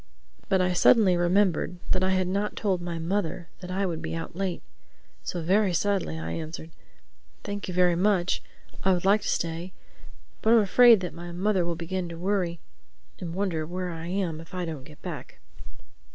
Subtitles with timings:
[0.49, 4.15] But I suddenly remembered that I had not told my mother that I would be
[4.15, 4.63] out late.
[5.21, 6.71] So very sadly I answered,
[7.43, 8.41] "Thank you very much.
[8.83, 9.73] I would like to stay,
[10.41, 12.59] but I am afraid that my mother will begin to worry
[13.19, 15.37] and wonder where I am if I don't get back."